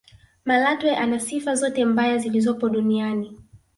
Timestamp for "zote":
1.55-1.85